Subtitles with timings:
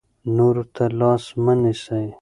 [0.35, 2.05] نورو ته لاس مه نیسئ.